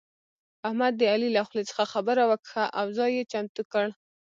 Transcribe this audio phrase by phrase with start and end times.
[0.67, 3.85] احمد د علي له خولې څخه خبره وکښه او ځای يې چمتو کړ.